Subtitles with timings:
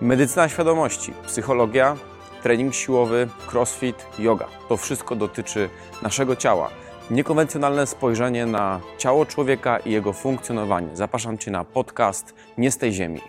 [0.00, 1.96] Medycyna świadomości, psychologia,
[2.42, 4.46] trening siłowy, crossfit, yoga.
[4.68, 5.68] To wszystko dotyczy
[6.02, 6.70] naszego ciała.
[7.10, 10.88] Niekonwencjonalne spojrzenie na ciało człowieka i jego funkcjonowanie.
[10.94, 13.20] Zapraszam Cię na podcast Nie z tej Ziemi.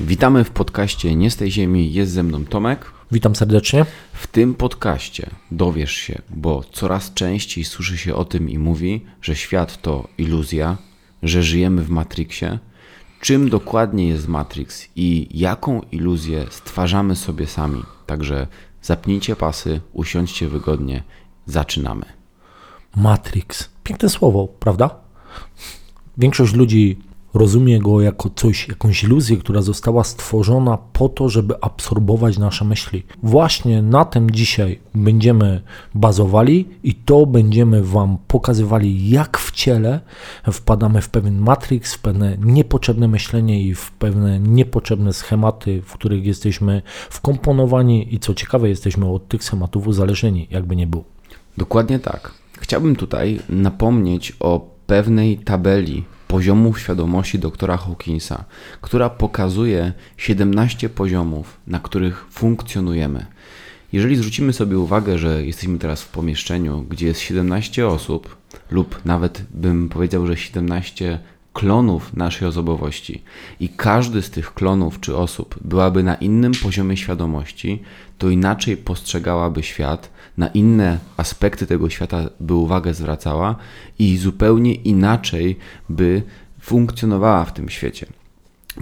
[0.00, 1.92] Witamy w podcaście Nie z tej Ziemi.
[1.92, 2.92] Jest ze mną Tomek.
[3.12, 3.86] Witam serdecznie.
[4.12, 9.36] W tym podcaście dowiesz się, bo coraz częściej słyszy się o tym i mówi, że
[9.36, 10.76] świat to iluzja,
[11.22, 12.58] że żyjemy w Matrixie.
[13.26, 17.82] Czym dokładnie jest Matrix i jaką iluzję stwarzamy sobie sami?
[18.06, 18.46] Także
[18.82, 21.02] zapnijcie pasy, usiądźcie wygodnie.
[21.46, 22.04] Zaczynamy.
[22.96, 23.68] Matrix.
[23.84, 24.90] Piękne słowo, prawda?
[26.18, 26.98] Większość ludzi
[27.36, 33.02] rozumie go jako coś, jakąś iluzję, która została stworzona po to, żeby absorbować nasze myśli.
[33.22, 35.62] Właśnie na tym dzisiaj będziemy
[35.94, 40.00] bazowali i to będziemy Wam pokazywali, jak w ciele
[40.52, 46.26] wpadamy w pewien matrix, w pewne niepotrzebne myślenie i w pewne niepotrzebne schematy, w których
[46.26, 51.04] jesteśmy wkomponowani i co ciekawe, jesteśmy od tych schematów uzależnieni, jakby nie było.
[51.56, 52.34] Dokładnie tak.
[52.58, 58.44] Chciałbym tutaj napomnieć o pewnej tabeli poziomów świadomości doktora Hawkinsa,
[58.80, 63.26] która pokazuje 17 poziomów, na których funkcjonujemy.
[63.92, 68.36] Jeżeli zwrócimy sobie uwagę, że jesteśmy teraz w pomieszczeniu, gdzie jest 17 osób,
[68.70, 71.18] lub nawet bym powiedział, że 17
[71.52, 73.22] klonów naszej osobowości
[73.60, 77.82] i każdy z tych klonów czy osób byłaby na innym poziomie świadomości,
[78.18, 83.56] to inaczej postrzegałaby świat, na inne aspekty tego świata by uwagę zwracała
[83.98, 85.56] i zupełnie inaczej
[85.88, 86.22] by
[86.60, 88.06] funkcjonowała w tym świecie.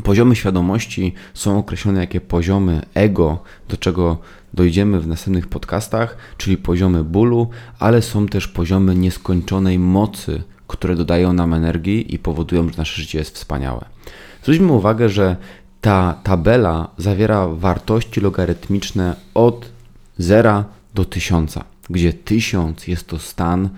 [0.03, 4.19] Poziomy świadomości są określone jako poziomy ego, do czego
[4.55, 11.33] dojdziemy w następnych podcastach, czyli poziomy bólu, ale są też poziomy nieskończonej mocy, które dodają
[11.33, 13.85] nam energii i powodują, że nasze życie jest wspaniałe.
[14.43, 15.37] Zwróćmy uwagę, że
[15.81, 19.71] ta tabela zawiera wartości logarytmiczne od
[20.19, 21.59] 0 do 1000,
[21.91, 23.69] gdzie 1000 jest to stan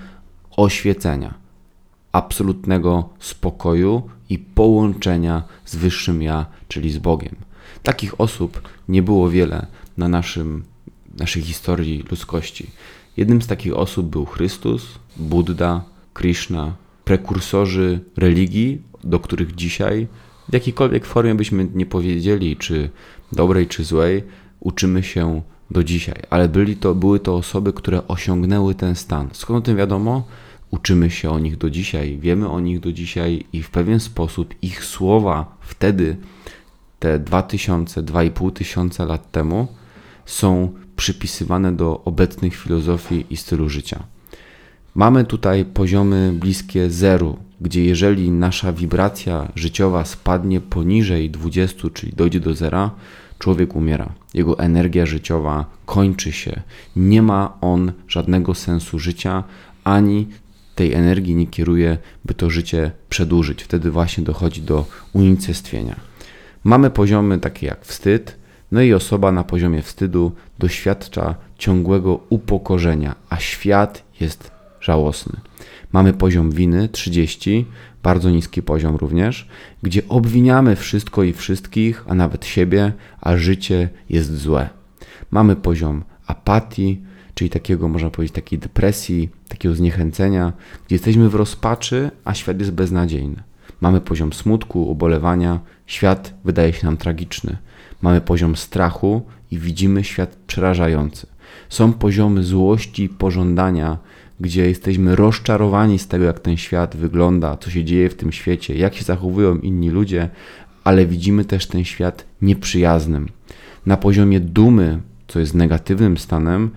[0.56, 1.34] oświecenia,
[2.12, 7.36] absolutnego spokoju i połączenia z wyższym ja, czyli z Bogiem.
[7.82, 10.64] Takich osób nie było wiele na naszym,
[11.18, 12.70] naszej historii ludzkości.
[13.16, 16.74] Jednym z takich osób był Chrystus, Buddha, Krishna,
[17.04, 20.06] prekursorzy religii, do których dzisiaj
[20.48, 22.90] w jakiejkolwiek formie byśmy nie powiedzieli, czy
[23.32, 24.22] dobrej, czy złej,
[24.60, 26.22] uczymy się do dzisiaj.
[26.30, 29.28] Ale byli to, były to osoby, które osiągnęły ten stan.
[29.32, 30.24] Skąd o tym wiadomo?
[30.70, 34.54] Uczymy się o nich do dzisiaj, wiemy o nich do dzisiaj i w pewien sposób
[34.62, 36.16] ich słowa wtedy,
[36.98, 39.68] te 2000, 2500 tysiąca lat temu,
[40.26, 44.02] są przypisywane do obecnych filozofii i stylu życia.
[44.94, 52.40] Mamy tutaj poziomy bliskie zeru, gdzie jeżeli nasza wibracja życiowa spadnie poniżej 20, czyli dojdzie
[52.40, 52.90] do zera,
[53.38, 54.12] człowiek umiera.
[54.34, 56.60] Jego energia życiowa kończy się.
[56.96, 59.44] Nie ma on żadnego sensu życia,
[59.84, 60.26] ani
[60.74, 63.62] tej energii nie kieruje, by to życie przedłużyć.
[63.62, 65.96] Wtedy właśnie dochodzi do unicestwienia.
[66.64, 68.36] Mamy poziomy takie jak wstyd,
[68.72, 74.55] no i osoba na poziomie wstydu doświadcza ciągłego upokorzenia, a świat jest
[74.86, 75.40] żałosny.
[75.92, 77.66] Mamy poziom winy 30,
[78.02, 79.48] bardzo niski poziom również,
[79.82, 84.68] gdzie obwiniamy wszystko i wszystkich, a nawet siebie, a życie jest złe.
[85.30, 87.02] Mamy poziom apatii,
[87.34, 90.52] czyli takiego, można powiedzieć, takiej depresji, takiego zniechęcenia,
[90.86, 93.42] gdzie jesteśmy w rozpaczy, a świat jest beznadziejny.
[93.80, 97.56] Mamy poziom smutku, ubolewania, świat wydaje się nam tragiczny.
[98.02, 101.26] Mamy poziom strachu i widzimy świat przerażający.
[101.68, 103.98] Są poziomy złości i pożądania,
[104.40, 108.74] gdzie jesteśmy rozczarowani z tego, jak ten świat wygląda, co się dzieje w tym świecie,
[108.74, 110.28] jak się zachowują inni ludzie,
[110.84, 113.28] ale widzimy też ten świat nieprzyjaznym.
[113.86, 116.70] Na poziomie dumy, co jest negatywnym stanem,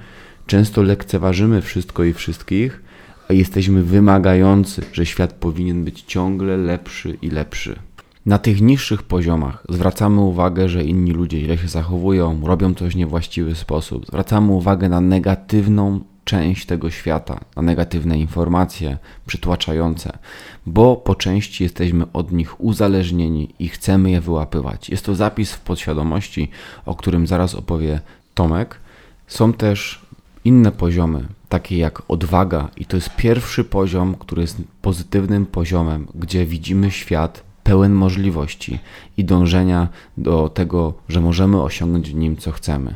[0.47, 2.81] często lekceważymy wszystko i wszystkich,
[3.29, 7.79] a jesteśmy wymagający, że świat powinien być ciągle lepszy i lepszy.
[8.25, 12.97] Na tych niższych poziomach zwracamy uwagę, że inni ludzie źle się zachowują, robią coś w
[12.97, 14.05] niewłaściwy sposób.
[14.05, 20.17] Zwracamy uwagę na negatywną część tego świata, na negatywne informacje przytłaczające,
[20.65, 24.89] bo po części jesteśmy od nich uzależnieni i chcemy je wyłapywać.
[24.89, 26.49] Jest to zapis w podświadomości,
[26.85, 28.01] o którym zaraz opowie
[28.33, 28.79] Tomek.
[29.27, 30.01] Są też
[30.45, 36.45] inne poziomy, takie jak odwaga, i to jest pierwszy poziom, który jest pozytywnym poziomem, gdzie
[36.45, 38.79] widzimy świat pełen możliwości
[39.17, 39.87] i dążenia
[40.17, 42.95] do tego, że możemy osiągnąć w nim co chcemy.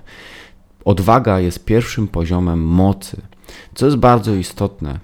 [0.85, 3.21] Odwaga jest pierwszym poziomem mocy,
[3.75, 4.99] co jest bardzo istotne.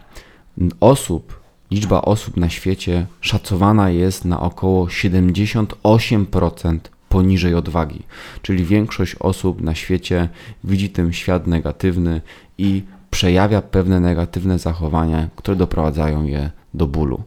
[0.79, 1.39] Osób,
[1.71, 6.79] liczba osób na świecie szacowana jest na około 78%
[7.09, 8.03] poniżej odwagi.
[8.41, 10.29] Czyli większość osób na świecie
[10.63, 12.21] widzi ten świat negatywny
[12.57, 17.21] i przejawia pewne negatywne zachowania, które doprowadzają je do bólu.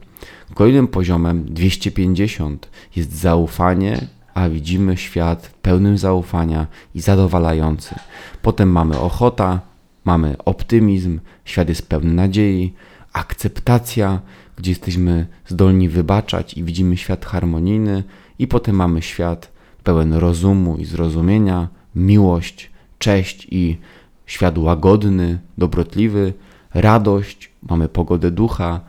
[0.53, 7.95] Kolejnym poziomem 250 jest zaufanie, a widzimy świat pełnym zaufania i zadowalający.
[8.41, 9.59] Potem mamy ochota,
[10.05, 12.73] mamy optymizm, świat jest pełny nadziei,
[13.13, 14.19] akceptacja,
[14.57, 18.03] gdzie jesteśmy zdolni wybaczać i widzimy świat harmonijny,
[18.39, 19.51] i potem mamy świat
[19.83, 23.77] pełen rozumu i zrozumienia, miłość, cześć i
[24.25, 26.33] świat łagodny, dobrotliwy,
[26.73, 28.79] radość, mamy pogodę ducha,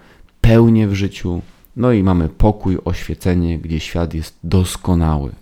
[0.40, 1.42] pełnię w życiu,
[1.76, 5.32] no i mamy pokój, oświecenie, gdzie świat jest doskonały.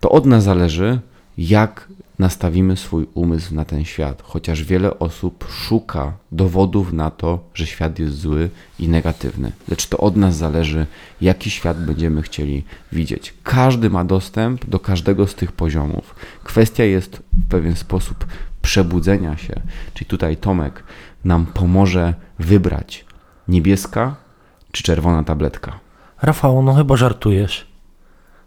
[0.00, 1.00] To od nas zależy,
[1.38, 1.88] jak
[2.18, 7.98] nastawimy swój umysł na ten świat, chociaż wiele osób szuka dowodów na to, że świat
[7.98, 9.52] jest zły i negatywny.
[9.68, 10.86] Lecz to od nas zależy,
[11.20, 13.34] jaki świat będziemy chcieli widzieć.
[13.42, 16.14] Każdy ma dostęp do każdego z tych poziomów.
[16.44, 18.26] Kwestia jest w pewien sposób
[18.62, 19.60] przebudzenia się.
[19.94, 20.82] Czyli tutaj Tomek
[21.24, 23.04] nam pomoże wybrać
[23.48, 24.16] niebieska
[24.72, 25.78] czy czerwona tabletka.
[26.22, 27.66] Rafał, no chyba żartujesz.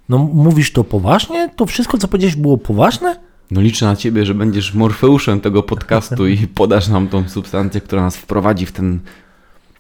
[0.10, 1.50] No mówisz to poważnie?
[1.56, 3.20] To wszystko, co powiedziałeś, było poważne?
[3.52, 8.02] No liczę na ciebie, że będziesz morfeuszem tego podcastu i podasz nam tą substancję, która
[8.02, 9.00] nas wprowadzi w ten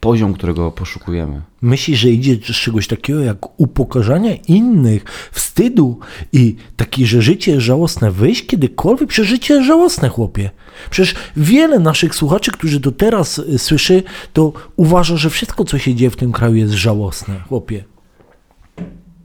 [0.04, 1.42] poziom, którego poszukujemy.
[1.62, 6.00] Myślisz, że idzie z czegoś takiego jak upokarzanie innych, wstydu
[6.34, 8.12] i takie, że życie jest żałosne.
[8.12, 9.10] Wyjść kiedykolwiek?
[9.10, 10.50] Przecież życie jest żałosne, chłopie.
[10.90, 14.04] Przecież wiele naszych słuchaczy, którzy to teraz y, słyszy,
[14.34, 17.84] to uważa, że wszystko, co się dzieje w tym kraju jest żałosne, chłopie.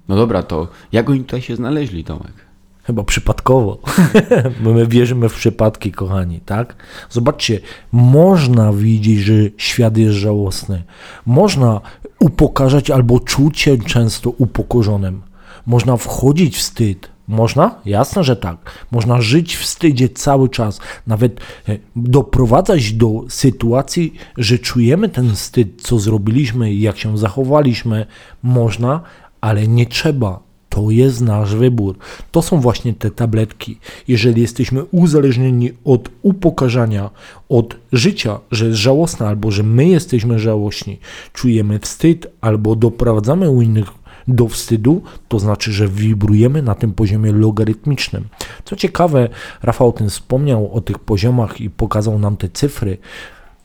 [0.08, 2.47] No dobra, to jak oni tutaj się znaleźli, Tomek?
[2.88, 3.78] Chyba przypadkowo,
[4.64, 6.76] bo my wierzymy w przypadki, kochani, tak?
[7.10, 7.60] Zobaczcie,
[7.92, 10.82] można widzieć, że świat jest żałosny.
[11.26, 11.80] Można
[12.20, 15.22] upokarzać albo czuć się często upokorzonym.
[15.66, 17.08] Można wchodzić w wstyd.
[17.28, 17.74] Można?
[17.84, 18.86] Jasne, że tak.
[18.90, 20.80] Można żyć w wstydzie cały czas.
[21.06, 28.06] Nawet e, doprowadzać do sytuacji, że czujemy ten wstyd, co zrobiliśmy jak się zachowaliśmy.
[28.42, 29.00] Można,
[29.40, 30.47] ale nie trzeba.
[30.78, 31.96] To jest nasz wybór.
[32.32, 33.78] To są właśnie te tabletki.
[34.08, 37.10] Jeżeli jesteśmy uzależnieni od upokarzania,
[37.48, 40.98] od życia, że jest żałosne, albo że my jesteśmy żałośni,
[41.32, 43.86] czujemy wstyd, albo doprowadzamy u innych
[44.28, 48.28] do wstydu, to znaczy, że wibrujemy na tym poziomie logarytmicznym.
[48.64, 49.28] Co ciekawe,
[49.62, 52.98] Rafał ten wspomniał o tych poziomach i pokazał nam te cyfry.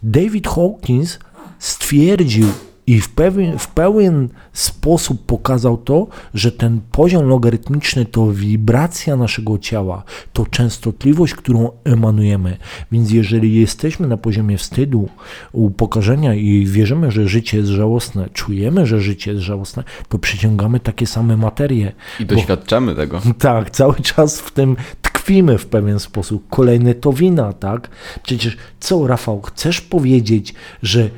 [0.03, 1.19] David Hawkins
[1.59, 2.47] stwierdził,
[2.87, 9.57] i w pewien, w pełen sposób pokazał to, że ten poziom logarytmiczny to wibracja naszego
[9.57, 10.03] ciała,
[10.33, 12.57] to częstotliwość, którą emanujemy.
[12.91, 15.09] Więc jeżeli jesteśmy na poziomie wstydu,
[15.51, 21.07] upokorzenia i wierzymy, że życie jest żałosne, czujemy, że życie jest żałosne, to przyciągamy takie
[21.07, 21.91] same materie.
[22.19, 23.21] I doświadczamy Bo, tego.
[23.39, 26.49] Tak, cały czas w tym tkwimy w pewien sposób.
[26.49, 27.89] Kolejny to wina, tak?
[28.23, 31.09] Przecież co, Rafał, chcesz powiedzieć, że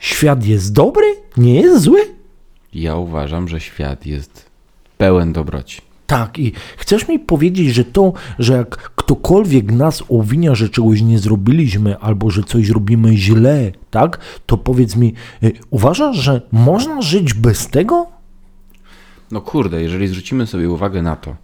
[0.00, 1.06] świat jest dobry?
[1.36, 2.00] Nie jest zły?
[2.74, 4.50] Ja uważam, że świat jest
[4.98, 5.82] pełen dobroci.
[6.06, 11.18] Tak, i chcesz mi powiedzieć, że to, że jak ktokolwiek nas obwinia, że czegoś nie
[11.18, 17.34] zrobiliśmy, albo że coś robimy źle, tak, to powiedz mi, y, uważasz, że można żyć
[17.34, 18.06] bez tego?
[19.30, 21.36] No kurde, jeżeli zwrócimy sobie uwagę na to,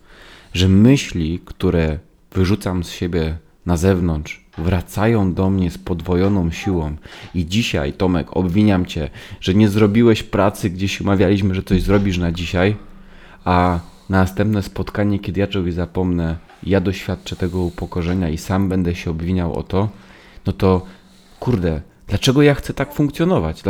[0.55, 1.99] że myśli, które
[2.33, 6.97] wyrzucam z siebie na zewnątrz, wracają do mnie z podwojoną siłą.
[7.35, 9.11] I dzisiaj, Tomek, obwiniam cię,
[9.41, 12.77] że nie zrobiłeś pracy, gdzie się umawialiśmy, że coś zrobisz na dzisiaj,
[13.45, 18.95] a na następne spotkanie, kiedy ja czegoś zapomnę, ja doświadczę tego upokorzenia i sam będę
[18.95, 19.89] się obwiniał o to,
[20.47, 20.87] no to
[21.41, 23.63] kurde, dlaczego ja chcę tak funkcjonować?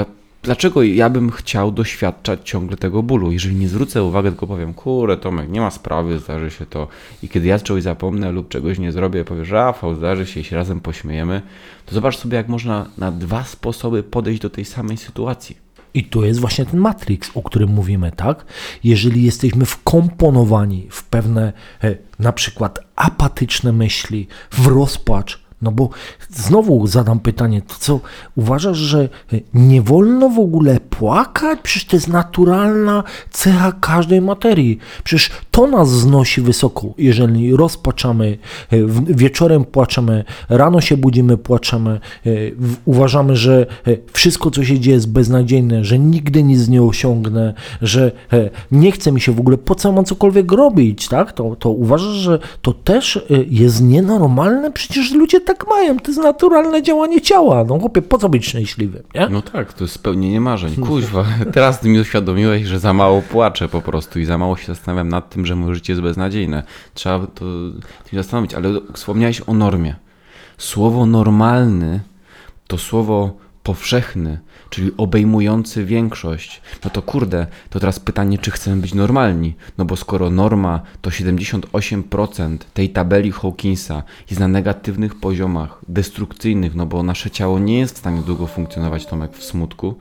[0.43, 3.33] Dlaczego ja bym chciał doświadczać ciągle tego bólu?
[3.33, 6.88] Jeżeli nie zwrócę uwagi, tylko powiem, kurde Tomek, nie ma sprawy, zdarzy się to.
[7.23, 10.57] I kiedy ja czegoś zapomnę lub czegoś nie zrobię, powiesz, Rafał, zdarzy się i się
[10.57, 11.43] razem pośmiejemy,
[11.87, 15.66] to zobacz sobie, jak można na dwa sposoby podejść do tej samej sytuacji.
[15.95, 18.45] I to jest właśnie ten Matrix, o którym mówimy, tak?
[18.85, 21.52] Jeżeli jesteśmy wkomponowani w pewne,
[21.85, 25.88] e, na przykład apatyczne myśli, w rozpacz, no bo
[26.30, 28.00] znowu zadam pytanie, to co
[28.36, 29.08] uważasz, że
[29.54, 31.58] nie wolno w ogóle płakać?
[31.62, 34.78] Przecież to jest naturalna cecha każdej materii.
[35.04, 38.38] Przecież to nas znosi wysoko, jeżeli rozpaczamy,
[38.72, 42.30] e, wieczorem płaczemy, rano się budzimy, płaczemy, e,
[42.84, 48.12] uważamy, że e, wszystko, co się dzieje, jest beznadziejne, że nigdy nic nie osiągnę, że
[48.72, 51.32] nie chce mi się w ogóle, po co mam cokolwiek robić, tak?
[51.32, 54.70] To, to uważasz, że to też jest nienormalne?
[54.70, 57.64] Przecież ludzie tak mają, to jest naturalne działanie ciała.
[57.64, 59.28] No chłopie, po co być szczęśliwym, nie?
[59.28, 60.76] No tak, to jest spełnienie marzeń.
[60.76, 61.24] Kuźwa,
[61.54, 65.30] teraz mi uświadomiłeś, że za mało płaczę po prostu i za mało się zastanawiam nad
[65.30, 66.62] tym, że moje życie jest beznadziejne.
[66.94, 67.44] Trzeba to
[68.12, 69.96] zastanowić, ale wspomniałeś o normie.
[70.58, 72.00] Słowo normalny
[72.66, 73.36] to słowo
[73.66, 74.38] powszechny,
[74.70, 76.62] czyli obejmujący większość.
[76.85, 79.54] No to kurde, to teraz pytanie, czy chcemy być normalni?
[79.78, 86.87] No bo skoro norma to 78% tej tabeli Hawkinsa jest na negatywnych poziomach, destrukcyjnych, no
[86.87, 89.94] bo nasze ciało nie jest w stanie długo funkcjonować, Tomek, w smutku,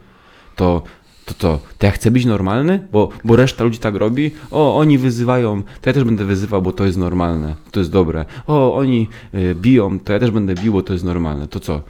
[0.55, 0.83] to
[1.25, 4.31] to to, to ja chcę być normalny, bo, bo reszta ludzi tak robi.
[4.51, 8.25] O, oni wyzywają, to ja też będę wyzywał, bo to jest normalne, to jest dobre.
[8.47, 11.47] O, oni y, biją, to ja też będę bił, bo to jest normalne.
[11.47, 11.81] To co?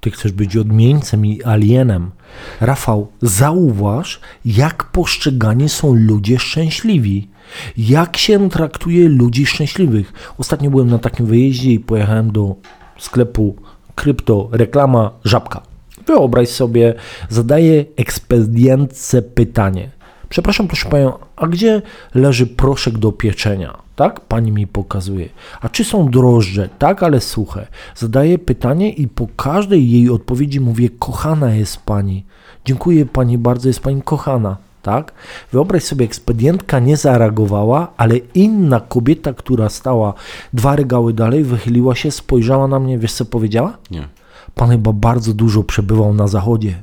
[0.00, 2.10] Ty chcesz być odmieńcem i alienem.
[2.60, 7.28] Rafał, zauważ, jak postrzegani są ludzie szczęśliwi.
[7.76, 10.12] Jak się traktuje ludzi szczęśliwych.
[10.38, 12.56] Ostatnio byłem na takim wyjeździe i pojechałem do
[12.98, 13.56] sklepu
[13.94, 15.62] krypto, reklama, żabka.
[16.06, 16.94] Wyobraź sobie,
[17.28, 19.90] zadaję ekspedientce pytanie.
[20.28, 21.82] Przepraszam, proszę panią, a gdzie
[22.14, 23.87] leży proszek do pieczenia?
[23.98, 24.20] Tak?
[24.20, 25.28] Pani mi pokazuje.
[25.60, 26.68] A czy są drożdże?
[26.78, 27.66] Tak, ale suche.
[27.96, 32.24] Zadaję pytanie i po każdej jej odpowiedzi mówię: Kochana jest pani.
[32.64, 34.56] Dziękuję pani bardzo, jest pani kochana.
[34.82, 35.12] Tak?
[35.52, 40.14] Wyobraź sobie, ekspedientka nie zareagowała, ale inna kobieta, która stała
[40.52, 43.78] dwa regały dalej, wychyliła się, spojrzała na mnie, wiesz co powiedziała?
[43.90, 44.08] Nie.
[44.54, 46.82] Pan chyba bardzo dużo przebywał na zachodzie.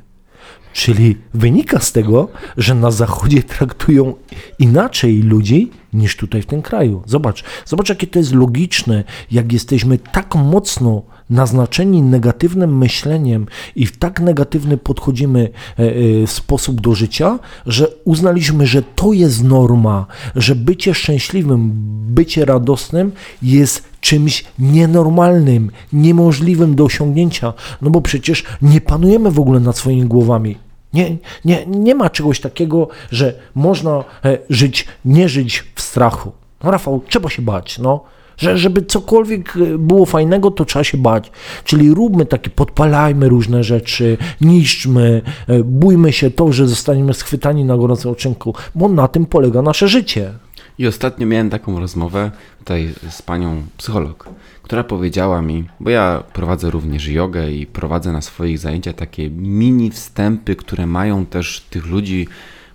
[0.72, 4.14] Czyli wynika z tego, że na zachodzie traktują
[4.58, 7.02] inaczej ludzi niż tutaj w tym kraju.
[7.06, 13.96] Zobacz, zobacz jakie to jest logiczne, jak jesteśmy tak mocno naznaczeni negatywnym myśleniem i w
[13.96, 15.48] tak negatywny podchodzimy
[15.78, 15.82] e,
[16.22, 21.72] e, sposób do życia, że uznaliśmy, że to jest norma, że bycie szczęśliwym,
[22.14, 23.12] bycie radosnym
[23.42, 30.04] jest czymś nienormalnym, niemożliwym do osiągnięcia, no bo przecież nie panujemy w ogóle nad swoimi
[30.04, 30.65] głowami.
[30.96, 36.32] Nie, nie, nie ma czegoś takiego, że można e, żyć, nie żyć w strachu.
[36.64, 38.04] No Rafał, trzeba się bać, no.
[38.36, 41.30] Że, żeby cokolwiek e, było fajnego, to trzeba się bać.
[41.64, 47.76] Czyli róbmy takie, podpalajmy różne rzeczy, niszczmy, e, bójmy się to, że zostaniemy schwytani na
[47.76, 50.32] gorącym oczynku, bo na tym polega nasze życie.
[50.78, 54.28] I ostatnio miałem taką rozmowę tutaj z panią psycholog,
[54.62, 59.90] która powiedziała mi, bo ja prowadzę również jogę i prowadzę na swoich zajęciach takie mini
[59.90, 62.28] wstępy, które mają też tych ludzi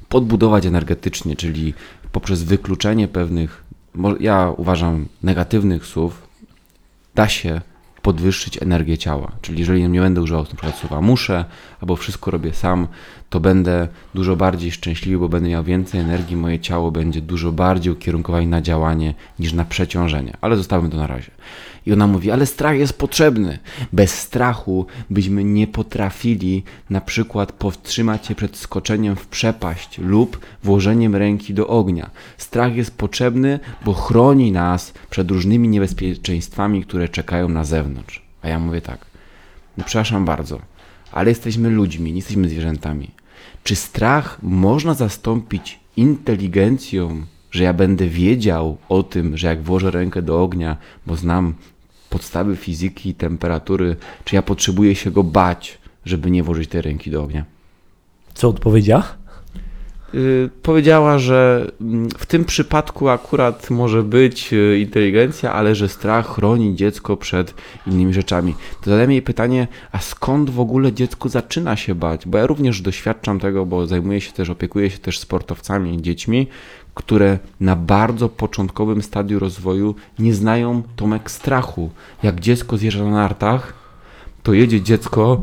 [0.09, 1.73] podbudować energetycznie, czyli
[2.11, 3.63] poprzez wykluczenie pewnych,
[4.19, 6.27] ja uważam, negatywnych słów,
[7.15, 7.61] da się
[8.01, 9.31] podwyższyć energię ciała.
[9.41, 11.45] Czyli jeżeli nie będę używał przykład słowa muszę,
[11.81, 12.87] albo wszystko robię sam,
[13.31, 17.93] to będę dużo bardziej szczęśliwy, bo będę miał więcej energii, moje ciało będzie dużo bardziej
[17.93, 20.37] ukierunkowane na działanie niż na przeciążenie.
[20.41, 21.31] Ale zostawmy to na razie.
[21.85, 23.59] I ona mówi, ale strach jest potrzebny.
[23.93, 31.15] Bez strachu byśmy nie potrafili na przykład powstrzymać się przed skoczeniem w przepaść lub włożeniem
[31.15, 32.09] ręki do ognia.
[32.37, 38.21] Strach jest potrzebny, bo chroni nas przed różnymi niebezpieczeństwami, które czekają na zewnątrz.
[38.41, 39.05] A ja mówię tak,
[39.77, 40.59] no przepraszam bardzo,
[41.11, 43.20] ale jesteśmy ludźmi, nie jesteśmy zwierzętami.
[43.63, 50.21] Czy strach można zastąpić inteligencją, że ja będę wiedział o tym, że jak włożę rękę
[50.21, 50.77] do ognia,
[51.07, 51.53] bo znam
[52.09, 57.23] podstawy fizyki temperatury, czy ja potrzebuję się go bać, żeby nie włożyć tej ręki do
[57.23, 57.45] ognia?
[58.33, 59.20] Co odpowiedziała?
[60.13, 66.35] Yy, powiedziała, że mm, w tym przypadku akurat może być yy, inteligencja, ale że strach
[66.35, 67.53] chroni dziecko przed
[67.87, 68.55] innymi rzeczami.
[68.81, 72.27] To zadałem jej pytanie, a skąd w ogóle dziecko zaczyna się bać?
[72.27, 76.47] Bo ja również doświadczam tego, bo zajmuję się też, opiekuję się też sportowcami, dziećmi,
[76.93, 81.89] które na bardzo początkowym stadium rozwoju nie znają Tomek strachu.
[82.23, 83.73] Jak dziecko zjeżdża na nartach,
[84.43, 85.41] to jedzie dziecko,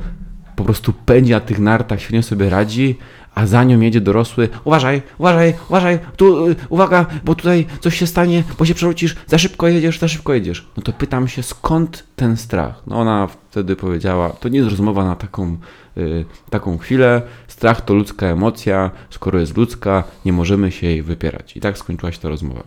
[0.57, 2.99] po prostu pędzi na tych nartach, świetnie sobie radzi,
[3.39, 4.49] a za nią jedzie dorosły.
[4.65, 9.39] Uważaj, uważaj, uważaj, tu, y, uwaga, bo tutaj coś się stanie, bo się przewrócisz, za
[9.39, 10.67] szybko jedziesz, za szybko jedziesz.
[10.77, 12.83] No to pytam się, skąd ten strach?
[12.87, 15.57] No ona wtedy powiedziała, to nie jest rozmowa na taką,
[15.97, 21.57] y, taką chwilę, strach to ludzka emocja, skoro jest ludzka, nie możemy się jej wypierać.
[21.57, 22.63] I tak skończyła się ta rozmowa.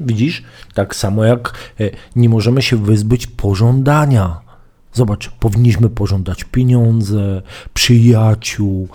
[0.00, 0.42] Widzisz?
[0.74, 4.44] Tak samo jak e, nie możemy się wyzbyć pożądania.
[4.94, 7.42] Zobacz, powinniśmy pożądać pieniądze,
[7.74, 8.88] przyjaciół,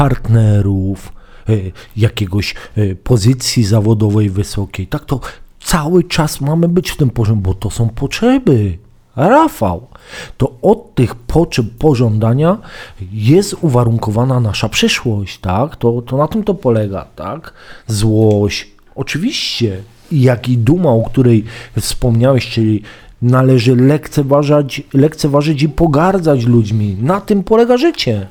[0.00, 1.12] partnerów,
[1.48, 1.52] e,
[1.96, 4.86] jakiegoś e, pozycji zawodowej wysokiej.
[4.86, 5.20] Tak to
[5.64, 8.78] cały czas mamy być w tym poziomie, bo to są potrzeby.
[9.16, 9.86] Rafał,
[10.36, 12.58] to od tych potrzeb pożądania
[13.12, 15.76] jest uwarunkowana nasza przyszłość, tak?
[15.76, 17.52] To, to na tym to polega, tak?
[17.86, 21.44] Złość, oczywiście, jak i duma, o której
[21.80, 22.82] wspomniałeś, czyli
[23.22, 26.96] należy lekceważać, lekceważyć i pogardzać ludźmi.
[27.02, 28.26] Na tym polega życie.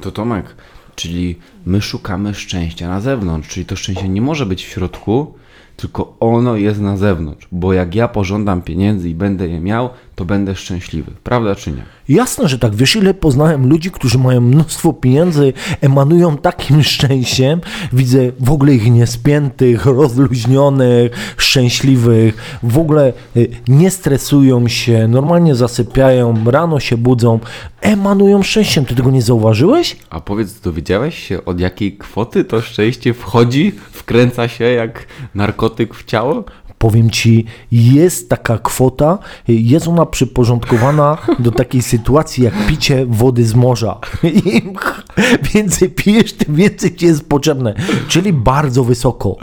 [0.00, 0.56] To Tomek,
[0.94, 5.34] czyli my szukamy szczęścia na zewnątrz, czyli to szczęście nie może być w środku,
[5.76, 10.24] tylko ono jest na zewnątrz, bo jak ja pożądam pieniędzy i będę je miał, to
[10.24, 11.12] będę szczęśliwy.
[11.22, 11.84] Prawda czy nie?
[12.08, 12.74] Jasne, że tak.
[12.74, 17.60] Wiesz, ile poznałem ludzi, którzy mają mnóstwo pieniędzy, emanują takim szczęściem.
[17.92, 22.58] Widzę w ogóle ich niespiętych, rozluźnionych, szczęśliwych.
[22.62, 27.40] W ogóle y, nie stresują się, normalnie zasypiają, rano się budzą,
[27.80, 28.84] emanują szczęściem.
[28.84, 29.96] Ty tego nie zauważyłeś?
[30.10, 36.04] A powiedz, dowiedziałeś się od jakiej kwoty to szczęście wchodzi, wkręca się jak narkotyk w
[36.04, 36.44] ciało?
[36.84, 43.54] Powiem ci, jest taka kwota, jest ona przyporządkowana do takiej sytuacji jak picie wody z
[43.54, 43.98] morza.
[44.44, 44.72] Im
[45.54, 47.74] więcej pijesz, tym więcej ci jest potrzebne,
[48.08, 49.36] czyli bardzo wysoko.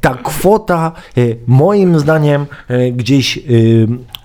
[0.00, 3.40] Ta kwota, e, moim zdaniem, e, gdzieś e,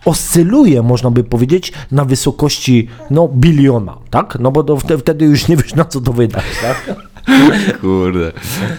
[0.05, 4.37] oscyluje, można by powiedzieć, na wysokości no, biliona, tak?
[4.39, 6.95] No bo to wte- wtedy już nie wiesz na co to wydać, tak?
[7.81, 8.31] Kurde.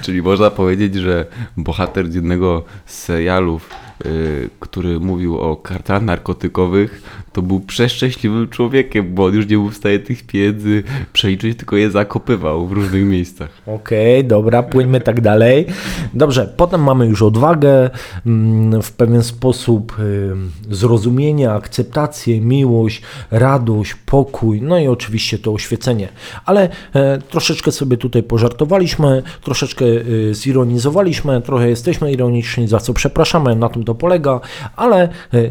[0.02, 3.70] Czyli można powiedzieć, że bohater jednego z serialów,
[4.60, 9.76] który mówił o kartach narkotykowych, to był przeszczęśliwym człowiekiem, bo on już nie był w
[9.76, 10.82] stanie tych pieniędzy
[11.12, 13.48] przeliczyć, tylko je zakopywał w różnych miejscach.
[13.66, 15.66] Okej, dobra, płyńmy tak dalej.
[16.14, 17.90] Dobrze, potem mamy już odwagę,
[18.26, 26.08] mm, w pewien sposób y, zrozumienie, akceptację, miłość, radość, pokój, no i oczywiście to oświecenie.
[26.44, 33.56] Ale e, troszeczkę sobie tutaj pożartowaliśmy, troszeczkę y, zironizowaliśmy, trochę jesteśmy ironiczni, za co przepraszamy,
[33.56, 34.41] na tym to polega,
[34.76, 35.09] ale e,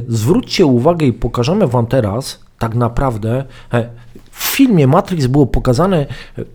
[0.08, 3.46] zwróćcie uwagę i pokażemy Wam teraz tak naprawdę.
[3.74, 3.90] E,
[4.32, 6.06] w filmie Matrix było pokazane,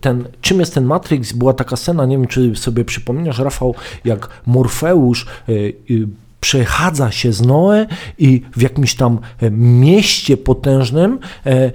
[0.01, 1.33] ten, czym jest ten Matrix.
[1.33, 5.25] Była taka scena, nie wiem czy sobie przypominasz, Rafał, jak Morfeusz
[6.39, 7.85] przechadza się z Noe
[8.17, 11.71] i w jakimś tam e, mieście potężnym e,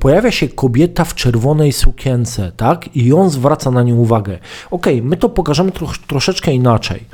[0.00, 2.96] pojawia się kobieta w czerwonej sukience, tak?
[2.96, 4.38] I on zwraca na nią uwagę.
[4.70, 7.04] Okej, my to pokażemy trosz, troszeczkę inaczej.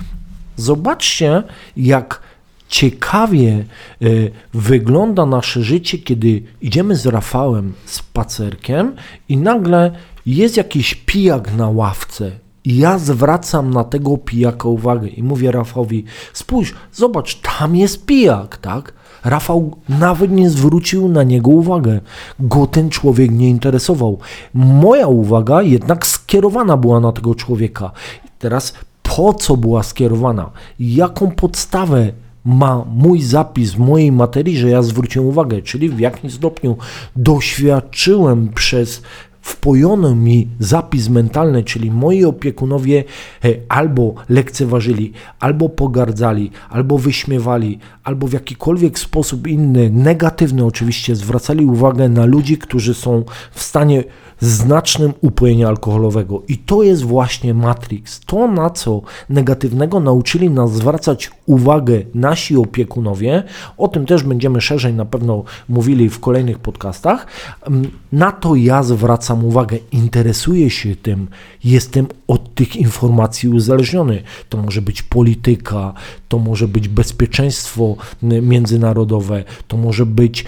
[0.57, 1.43] Zobaczcie,
[1.77, 2.21] jak
[2.69, 3.65] ciekawie
[4.03, 8.97] y, wygląda nasze życie, kiedy idziemy z Rafałem spacerkiem
[9.29, 9.93] i nagle
[10.27, 12.31] jest jakiś pijak na ławce.
[12.65, 18.57] I ja zwracam na tego pijaka uwagę i mówię Rafałowi: Spójrz, zobacz, tam jest pijak,
[18.57, 18.93] tak?
[19.25, 22.01] Rafał nawet nie zwrócił na niego uwagę.
[22.41, 24.19] Go ten człowiek nie interesował.
[24.55, 27.91] Moja uwaga jednak skierowana była na tego człowieka.
[28.25, 28.75] I teraz
[29.17, 30.51] po co była skierowana?
[30.81, 32.13] Jaką podstawę
[32.45, 36.77] ma mój zapis mojej materii, że ja zwróciłem uwagę, czyli w jakim stopniu
[37.17, 39.03] doświadczyłem przez
[39.41, 43.05] wpojony mi zapis mentalny, czyli moi opiekunowie
[43.45, 51.67] e, albo lekceważyli, albo pogardzali, albo wyśmiewali, albo w jakikolwiek sposób inny, negatywny oczywiście, zwracali
[51.67, 54.05] uwagę na ludzi, którzy są w stanie
[54.41, 56.43] znacznym upojenia alkoholowego.
[56.49, 58.21] I to jest właśnie Matrix.
[58.21, 63.43] To, na co negatywnego nauczyli nas zwracać uwagę nasi opiekunowie,
[63.77, 67.27] o tym też będziemy szerzej na pewno mówili w kolejnych podcastach,
[67.63, 71.29] mm, na to ja zwracam uwagę, interesuję się tym,
[71.65, 74.23] jestem od tych informacji uzależniony.
[74.49, 75.93] To może być polityka,
[76.29, 80.45] to może być bezpieczeństwo międzynarodowe, to może być e,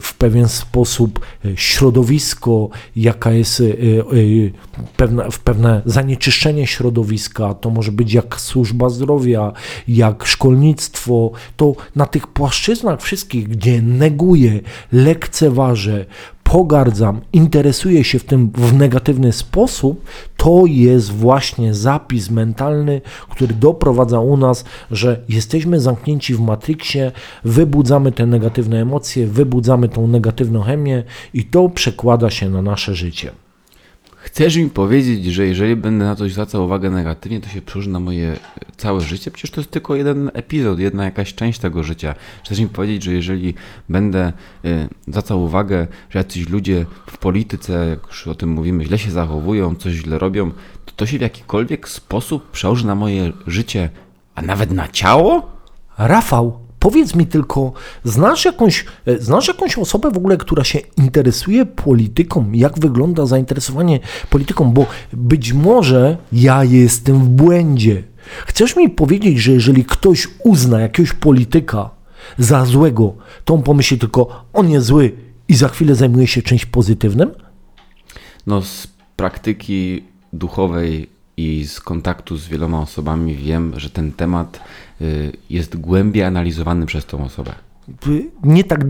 [0.00, 3.64] w pewien sposób e, środowisko, jaka jest e,
[4.96, 9.52] pewne, w pewne zanieczyszczenie środowiska, to może być jak służba zdrowia,
[9.88, 14.60] jak szkolnictwo, to na tych płaszczyznach wszystkich, gdzie neguję,
[14.92, 16.06] lekceważę,
[16.50, 20.04] pogardzam, interesuję się w tym w negatywny sposób,
[20.36, 27.12] to jest właśnie zapis mentalny, który doprowadza u nas, że jesteśmy zamknięci w Matrixie,
[27.44, 31.02] wybudzamy te negatywne emocje, wybudzamy tą negatywną chemię
[31.34, 33.45] i to przekłada się na nasze życie.
[34.26, 38.00] Chcesz mi powiedzieć, że jeżeli będę na coś zwracał uwagę negatywnie, to się przełoży na
[38.00, 38.36] moje e,
[38.76, 39.30] całe życie?
[39.30, 42.14] Przecież to jest tylko jeden epizod, jedna jakaś część tego życia.
[42.44, 43.54] Chcesz mi powiedzieć, że jeżeli
[43.88, 44.32] będę
[44.64, 49.10] y, zwracał uwagę, że jacyś ludzie w polityce, jak już o tym mówimy, źle się
[49.10, 50.50] zachowują, coś źle robią,
[50.84, 53.90] to to się w jakikolwiek sposób przełoży na moje życie,
[54.34, 55.50] a nawet na ciało?
[55.98, 57.72] Rafał, powiedz mi tylko,
[58.04, 62.52] znasz jakąś, e, znasz jakąś osobę w ogóle, która się interesuje polityką?
[62.52, 64.70] Jak wygląda zainteresowanie polityką?
[64.70, 68.02] Bo być może ja jestem w błędzie.
[68.46, 71.90] Chcesz mi powiedzieć, że jeżeli ktoś uzna jakiegoś polityka
[72.38, 75.12] za złego, to on pomyśli tylko, on jest zły
[75.48, 77.30] i za chwilę zajmuje się czymś pozytywnym?
[78.46, 84.60] No, z praktyki duchowej i z kontaktu z wieloma osobami wiem, że ten temat
[85.50, 87.52] jest głębiej analizowany przez tą osobę.
[88.44, 88.88] nie tak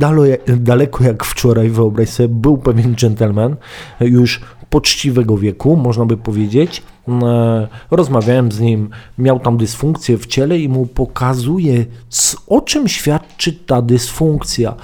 [0.56, 3.56] daleko jak wczoraj, wyobraź sobie, był pewien gentleman,
[4.00, 4.40] już
[4.70, 6.82] poczciwego wieku, można by powiedzieć.
[7.08, 11.84] E, rozmawiałem z nim, miał tam dysfunkcję w ciele i mu pokazuje,
[12.46, 14.74] o czym świadczy ta dysfunkcja.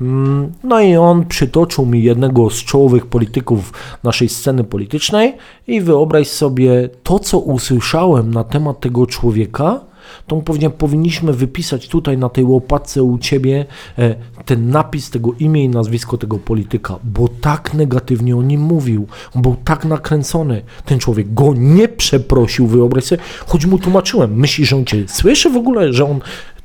[0.00, 3.72] Mm, no i on przytoczył mi jednego z czołowych polityków
[4.04, 5.34] naszej sceny politycznej
[5.66, 9.80] i wyobraź sobie to, co usłyszałem na temat tego człowieka
[10.26, 13.64] to pewnie powinniśmy wypisać tutaj na tej łopatce u ciebie
[13.98, 19.06] e, ten napis tego imię i nazwisko tego polityka, bo tak negatywnie o nim mówił,
[19.34, 20.62] był tak nakręcony.
[20.84, 24.34] Ten człowiek go nie przeprosił, wyobraź sobie, choć mu tłumaczyłem.
[24.36, 26.20] Myśli, że on cię słyszy w ogóle, że on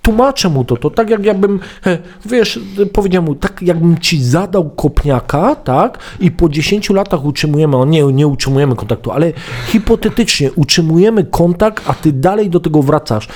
[0.08, 1.60] tłumaczę mu to, to tak jak jakbym,
[2.26, 2.60] wiesz,
[2.94, 8.04] powiedział mu, tak jakbym ci zadał kopniaka, tak, i po 10 latach utrzymujemy, o nie,
[8.04, 9.34] nie utrzymujemy kontaktu, ale
[9.68, 13.28] hipotetycznie utrzymujemy kontakt, a ty dalej do tego wracasz,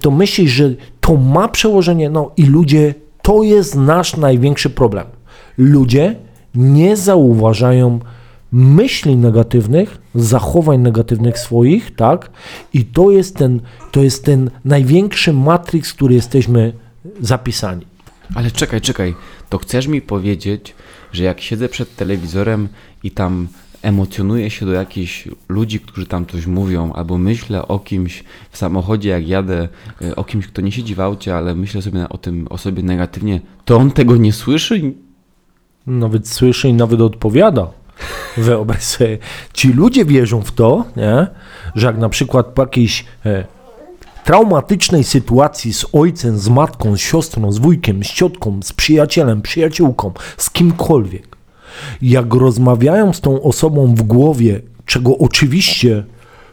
[0.00, 5.06] to myślisz, że to ma przełożenie, no i ludzie, to jest nasz największy problem.
[5.58, 6.16] Ludzie
[6.54, 7.98] nie zauważają
[8.52, 12.30] myśli negatywnych, zachowań negatywnych swoich, tak?
[12.74, 13.60] I to jest ten,
[13.92, 16.72] to jest ten największy matrix, który jesteśmy
[17.20, 17.86] zapisani.
[18.34, 19.14] Ale czekaj, czekaj.
[19.48, 20.74] To chcesz mi powiedzieć,
[21.12, 22.68] że jak siedzę przed telewizorem
[23.02, 23.48] i tam
[23.82, 29.08] emocjonuję się do jakichś ludzi, którzy tam coś mówią, albo myślę o kimś w samochodzie,
[29.08, 29.68] jak jadę,
[30.02, 32.82] e, o kimś, kto nie siedzi w aucie, ale myślę sobie o tym o sobie
[32.82, 34.92] negatywnie, to on tego nie słyszy?
[35.86, 37.70] Nawet słyszy i nawet odpowiada.
[38.36, 39.18] Wyobraź sobie,
[39.52, 41.26] ci ludzie wierzą w to, nie?
[41.74, 43.44] że jak na przykład po jakiejś e,
[44.24, 50.12] traumatycznej sytuacji z ojcem, z matką, z siostrą, z wujkiem, z ciotką, z przyjacielem, przyjaciółką,
[50.36, 51.36] z kimkolwiek,
[52.02, 56.04] jak rozmawiają z tą osobą w głowie, czego oczywiście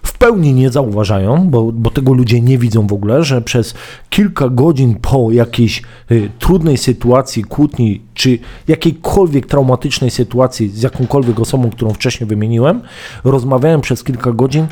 [0.05, 3.73] w pełni nie zauważają, bo, bo tego ludzie nie widzą w ogóle, że przez
[4.09, 11.69] kilka godzin po jakiejś y, trudnej sytuacji, kłótni, czy jakiejkolwiek traumatycznej sytuacji z jakąkolwiek osobą,
[11.69, 12.81] którą wcześniej wymieniłem,
[13.23, 14.67] rozmawiałem przez kilka godzin,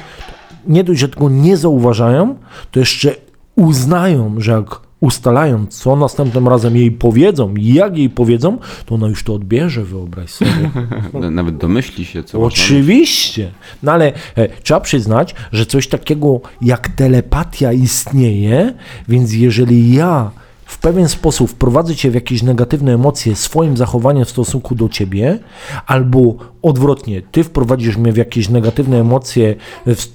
[0.68, 2.36] nie dość, że tego nie zauważają,
[2.72, 3.16] to jeszcze
[3.56, 9.08] uznają, że jak ustalając, co następnym razem jej powiedzą i jak jej powiedzą, to ona
[9.08, 10.72] już to odbierze, wyobraź sobie.
[11.32, 13.52] Nawet domyśli się, co Oczywiście.
[13.84, 18.74] No ale e, trzeba przyznać, że coś takiego jak telepatia istnieje,
[19.08, 20.32] więc jeżeli ja
[20.74, 25.40] w pewien sposób wprowadzę cię w jakieś negatywne emocje swoim zachowaniem w stosunku do ciebie,
[25.88, 29.56] albo odwrotnie, ty wprowadzisz mnie w jakieś negatywne emocje
[29.86, 30.06] w,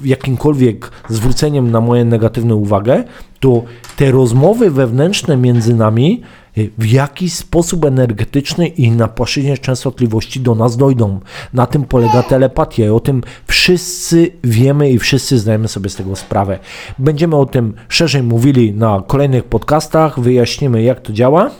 [0.00, 3.04] w jakimkolwiek zwróceniem na moje negatywne uwagę,
[3.40, 3.62] to
[3.96, 6.47] te rozmowy wewnętrzne między nami y,
[6.78, 11.20] w jakiś sposób energetyczny i na płaszczyźnie częstotliwości do nas dojdą.
[11.52, 16.16] Na tym polega telepatia i o tym wszyscy wiemy i wszyscy zdajemy sobie z tego
[16.16, 16.58] sprawę.
[16.98, 21.50] Będziemy o tym szerzej mówili na kolejnych podcastach, wyjaśnimy jak to działa.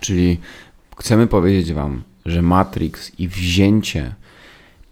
[0.00, 0.40] Czyli
[0.96, 4.14] chcemy powiedzieć Wam, że Matrix i wzięcie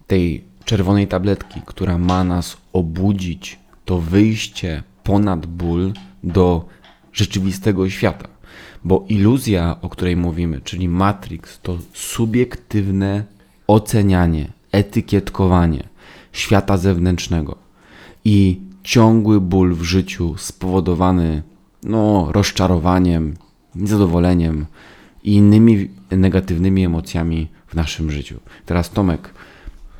[0.07, 5.92] tej czerwonej tabletki, która ma nas obudzić, to wyjście ponad ból
[6.25, 6.64] do
[7.12, 8.29] rzeczywistego świata.
[8.85, 13.25] Bo iluzja, o której mówimy, czyli Matrix, to subiektywne
[13.66, 15.88] ocenianie, etykietkowanie
[16.33, 17.57] świata zewnętrznego
[18.25, 21.43] i ciągły ból w życiu spowodowany
[21.83, 23.37] no, rozczarowaniem,
[23.75, 24.66] niezadowoleniem
[25.25, 28.40] i innymi negatywnymi emocjami w naszym życiu.
[28.66, 29.35] Teraz Tomek,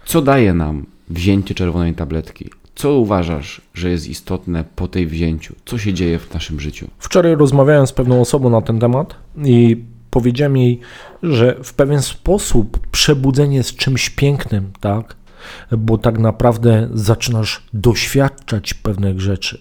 [0.05, 2.51] co daje nam wzięcie czerwonej tabletki?
[2.81, 5.55] Co uważasz, że jest istotne po tej wzięciu?
[5.65, 6.87] Co się dzieje w naszym życiu?
[6.99, 9.15] Wczoraj rozmawiałem z pewną osobą na ten temat
[9.45, 10.81] i powiedziałem jej,
[11.23, 15.17] że w pewien sposób przebudzenie jest czymś pięknym, tak?
[15.79, 19.61] Bo tak naprawdę zaczynasz doświadczać pewnych rzeczy.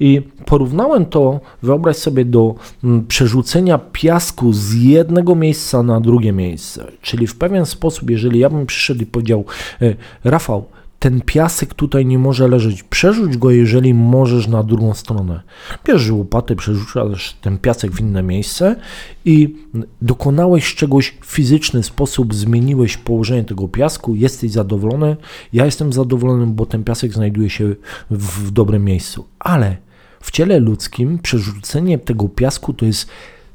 [0.00, 6.86] I porównałem to, wyobraź sobie, do mm, przerzucenia piasku z jednego miejsca na drugie miejsce.
[7.02, 9.44] Czyli w pewien sposób, jeżeli ja bym przyszedł i powiedział,
[9.82, 10.68] e, Rafał,
[11.04, 12.82] ten piasek tutaj nie może leżeć.
[12.82, 15.42] Przerzuć go, jeżeli możesz na drugą stronę.
[15.86, 18.76] Bierzesz łopatę, przerzucasz ten piasek w inne miejsce
[19.24, 19.56] i
[20.02, 25.16] dokonałeś czegoś w fizyczny sposób, zmieniłeś położenie tego piasku, jesteś zadowolony.
[25.52, 27.74] Ja jestem zadowolony, bo ten piasek znajduje się
[28.10, 29.24] w dobrym miejscu.
[29.38, 29.76] Ale
[30.20, 33.08] w ciele ludzkim przerzucenie tego piasku to jest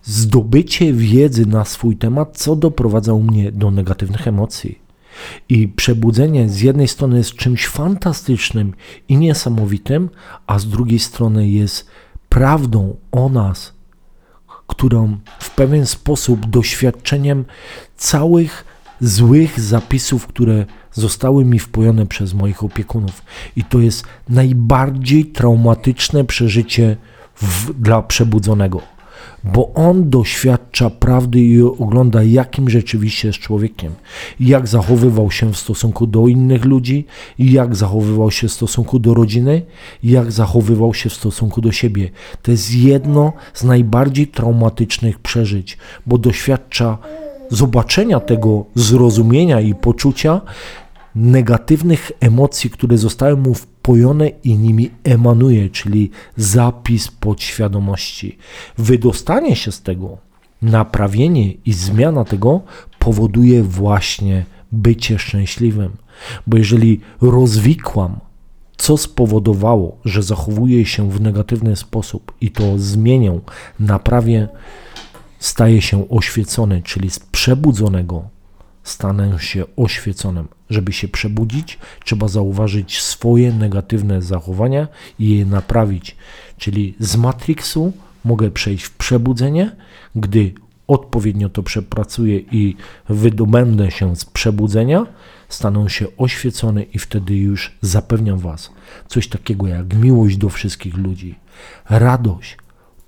[0.03, 4.88] zdobycie wiedzy na swój temat, co doprowadza mnie do negatywnych emocji.
[5.49, 8.73] I przebudzenie z jednej strony jest czymś fantastycznym
[9.07, 10.09] i niesamowitym,
[10.47, 11.87] a z drugiej strony jest
[12.29, 13.73] prawdą o nas,
[14.67, 17.45] którą w pewien sposób doświadczeniem
[17.97, 18.65] całych
[19.01, 23.21] złych zapisów, które zostały mi wpojone przez moich opiekunów.
[23.55, 26.97] I to jest najbardziej traumatyczne przeżycie
[27.35, 28.81] w, dla przebudzonego.
[29.43, 33.93] Bo on doświadcza prawdy i ogląda, jakim rzeczywiście jest człowiekiem,
[34.39, 37.05] jak zachowywał się w stosunku do innych ludzi,
[37.39, 39.61] jak zachowywał się w stosunku do rodziny,
[40.03, 42.09] jak zachowywał się w stosunku do siebie.
[42.41, 46.97] To jest jedno z najbardziej traumatycznych przeżyć, bo doświadcza
[47.49, 50.41] zobaczenia tego, zrozumienia i poczucia
[51.15, 53.53] negatywnych emocji, które zostały mu
[53.89, 58.37] wpojone i nimi emanuje, czyli zapis podświadomości.
[58.77, 60.17] Wydostanie się z tego,
[60.61, 62.61] naprawienie i zmiana tego
[62.99, 65.91] powoduje właśnie bycie szczęśliwym.
[66.47, 68.19] Bo jeżeli rozwikłam,
[68.77, 73.39] co spowodowało, że zachowuję się w negatywny sposób i to zmienię,
[73.79, 74.47] naprawię,
[75.39, 78.38] staje się oświecony, czyli z przebudzonego
[78.83, 80.47] stanę się oświeconym.
[80.69, 84.87] Żeby się przebudzić, trzeba zauważyć swoje negatywne zachowania
[85.19, 86.15] i je naprawić.
[86.57, 87.93] Czyli z Matrixu
[88.25, 89.75] mogę przejść w przebudzenie,
[90.15, 90.53] gdy
[90.87, 92.75] odpowiednio to przepracuję i
[93.09, 95.05] wydobędę się z przebudzenia,
[95.49, 98.71] staną się oświecone i wtedy już zapewniam Was
[99.07, 101.35] coś takiego jak miłość do wszystkich ludzi,
[101.89, 102.57] radość,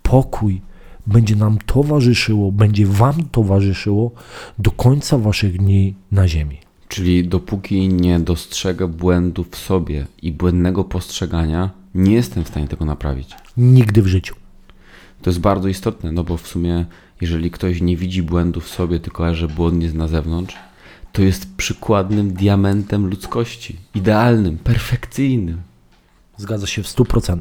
[0.04, 0.62] pokój,
[1.08, 4.12] będzie nam towarzyszyło, będzie Wam towarzyszyło
[4.60, 6.58] do końca Waszych dni na Ziemi.
[6.88, 12.86] Czyli dopóki nie dostrzegę błędu w sobie i błędnego postrzegania, nie jestem w stanie tego
[12.86, 13.36] naprawić.
[13.58, 14.36] Nigdy w życiu.
[15.22, 16.86] To jest bardzo istotne, no bo w sumie,
[17.22, 20.56] jeżeli ktoś nie widzi błędu w sobie, tylko że błąd jest na zewnątrz,
[21.12, 23.76] to jest przykładnym diamentem ludzkości.
[23.96, 25.62] Idealnym, perfekcyjnym.
[26.38, 27.38] Zgadza się w 100%.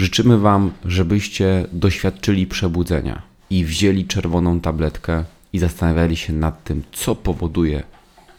[0.00, 7.14] Życzymy Wam, żebyście doświadczyli przebudzenia i wzięli czerwoną tabletkę i zastanawiali się nad tym, co
[7.14, 7.82] powoduje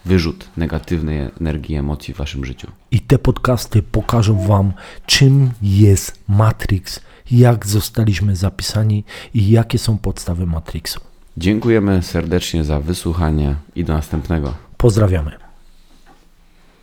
[0.05, 2.67] wyrzut negatywnej energii emocji w Waszym życiu.
[2.91, 4.73] I te podcasty pokażą Wam,
[5.05, 6.99] czym jest Matrix,
[7.31, 10.99] jak zostaliśmy zapisani i jakie są podstawy Matrixu.
[11.37, 14.53] Dziękujemy serdecznie za wysłuchanie i do następnego.
[14.77, 15.40] Pozdrawiamy.